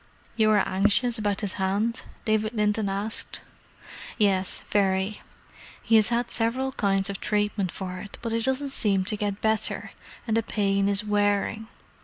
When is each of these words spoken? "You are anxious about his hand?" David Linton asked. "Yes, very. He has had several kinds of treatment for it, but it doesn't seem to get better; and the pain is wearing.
"You 0.35 0.49
are 0.49 0.67
anxious 0.67 1.19
about 1.19 1.41
his 1.41 1.53
hand?" 1.61 2.01
David 2.25 2.53
Linton 2.55 2.89
asked. 2.89 3.39
"Yes, 4.17 4.63
very. 4.63 5.21
He 5.83 5.95
has 5.97 6.07
had 6.07 6.31
several 6.31 6.71
kinds 6.71 7.11
of 7.11 7.19
treatment 7.21 7.71
for 7.71 7.99
it, 7.99 8.17
but 8.23 8.33
it 8.33 8.45
doesn't 8.45 8.69
seem 8.69 9.05
to 9.05 9.15
get 9.15 9.41
better; 9.41 9.91
and 10.27 10.35
the 10.35 10.41
pain 10.41 10.89
is 10.89 11.05
wearing. 11.05 11.67